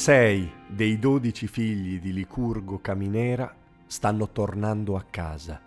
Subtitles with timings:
[0.00, 3.54] Sei dei dodici figli di Licurgo Caminera
[3.84, 5.60] stanno tornando a casa,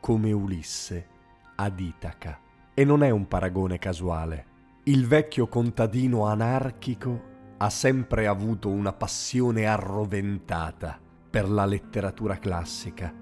[0.00, 1.06] come Ulisse
[1.54, 2.40] ad Itaca.
[2.74, 4.46] E non è un paragone casuale.
[4.86, 10.98] Il vecchio contadino anarchico ha sempre avuto una passione arroventata
[11.30, 13.14] per la letteratura classica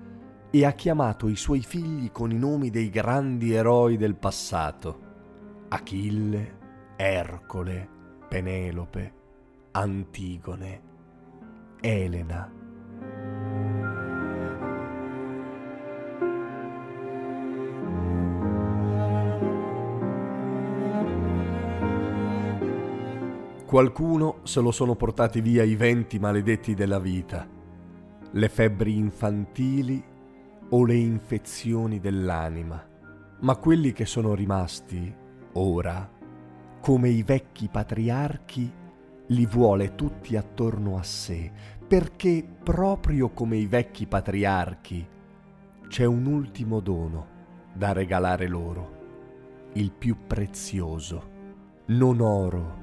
[0.51, 5.67] e ha chiamato i suoi figli con i nomi dei grandi eroi del passato.
[5.69, 6.57] Achille,
[6.97, 7.87] Ercole,
[8.31, 9.21] Penelope,
[9.75, 10.83] Antigone,
[11.81, 12.53] Elena.
[23.65, 27.49] Qualcuno se lo sono portati via i venti maledetti della vita,
[28.31, 30.05] le febbri infantili
[30.69, 32.87] o le infezioni dell'anima,
[33.41, 35.17] ma quelli che sono rimasti,
[35.55, 36.07] ora,
[36.79, 38.81] come i vecchi patriarchi,
[39.33, 41.51] li vuole tutti attorno a sé,
[41.87, 45.07] perché proprio come i vecchi patriarchi
[45.89, 47.27] c'è un ultimo dono
[47.73, 49.01] da regalare loro,
[49.75, 51.31] il più prezioso,
[51.87, 52.81] non oro,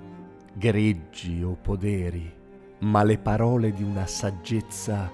[0.53, 2.31] greggi o poderi,
[2.79, 5.11] ma le parole di una saggezza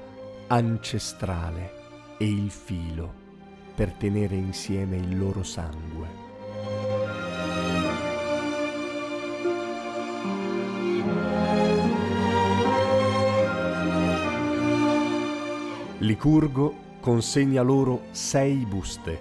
[0.48, 1.72] ancestrale
[2.18, 3.24] e il filo
[3.76, 6.25] per tenere insieme il loro sangue.
[16.06, 19.20] Licurgo consegna loro sei buste,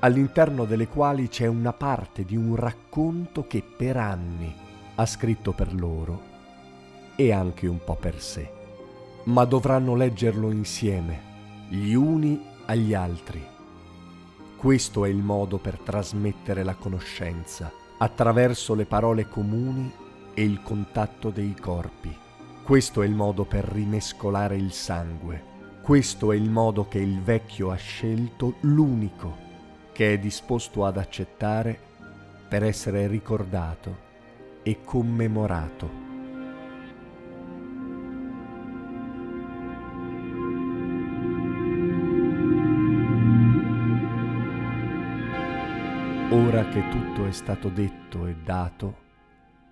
[0.00, 4.54] all'interno delle quali c'è una parte di un racconto che per anni
[4.96, 6.20] ha scritto per loro
[7.16, 8.52] e anche un po' per sé.
[9.24, 11.22] Ma dovranno leggerlo insieme,
[11.70, 13.42] gli uni agli altri.
[14.56, 19.90] Questo è il modo per trasmettere la conoscenza, attraverso le parole comuni
[20.34, 22.14] e il contatto dei corpi.
[22.62, 25.49] Questo è il modo per rimescolare il sangue
[25.82, 29.48] questo è il modo che il vecchio ha scelto, l'unico
[29.92, 31.78] che è disposto ad accettare
[32.48, 34.08] per essere ricordato
[34.62, 36.08] e commemorato.
[46.30, 48.96] Ora che tutto è stato detto e dato,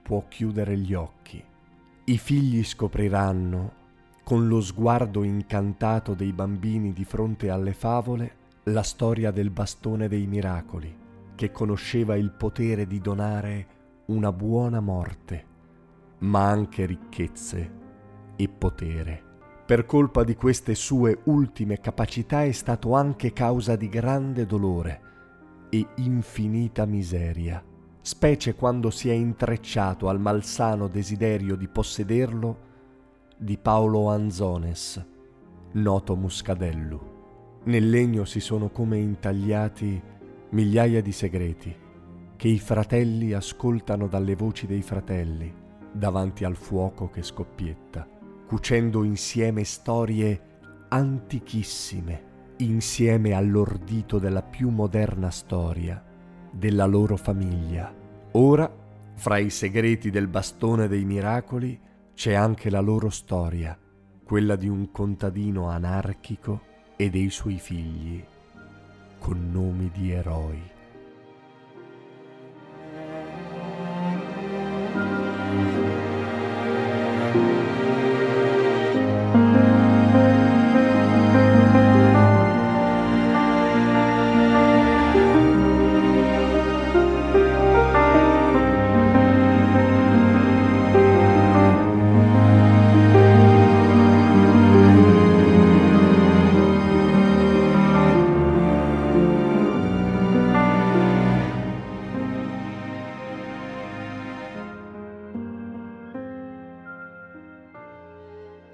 [0.03, 1.43] può chiudere gli occhi.
[2.05, 3.73] I figli scopriranno
[4.29, 8.33] con lo sguardo incantato dei bambini di fronte alle favole,
[8.65, 10.95] la storia del bastone dei miracoli,
[11.35, 13.67] che conosceva il potere di donare
[14.09, 15.45] una buona morte,
[16.19, 17.71] ma anche ricchezze
[18.37, 19.23] e potere.
[19.65, 25.01] Per colpa di queste sue ultime capacità è stato anche causa di grande dolore
[25.71, 27.65] e infinita miseria,
[28.03, 32.67] specie quando si è intrecciato al malsano desiderio di possederlo
[33.41, 35.01] di Paolo Anzones,
[35.75, 37.61] noto Muscadello.
[37.67, 40.03] Nel legno si sono come intagliati
[40.51, 41.77] migliaia di segreti
[42.35, 45.55] che i fratelli ascoltano dalle voci dei fratelli
[45.93, 48.09] davanti al fuoco che scoppietta,
[48.45, 50.41] cucendo insieme storie
[50.89, 56.03] antichissime, insieme all'ordito della più moderna storia
[56.51, 57.95] della loro famiglia.
[58.33, 58.69] Ora,
[59.15, 61.87] fra i segreti del bastone dei miracoli,
[62.19, 63.79] c'è anche la loro storia,
[64.25, 66.63] quella di un contadino anarchico
[66.97, 68.21] e dei suoi figli,
[69.21, 70.78] con nomi di eroi.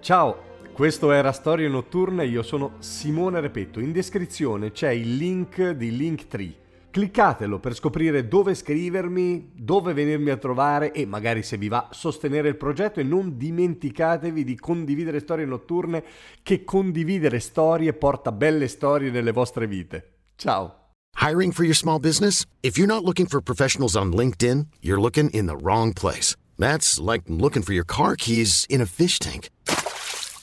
[0.04, 3.80] Ciao, Questo era Storie Notturne, io sono Simone Repetto.
[3.80, 6.54] In descrizione c'è il link di Linktree.
[6.90, 12.48] Cliccatelo per scoprire dove scrivermi, dove venirmi a trovare e magari se vi va sostenere
[12.48, 16.04] il progetto e non dimenticatevi di condividere storie notturne
[16.42, 20.16] che condividere storie porta belle storie nelle vostre vite.
[20.36, 20.90] Ciao!
[21.18, 22.44] Hiring for your small business?
[22.60, 26.36] If you're not looking for professionals on LinkedIn, you're looking in the wrong place.
[26.58, 29.48] That's like looking for your car keys in a fish tank.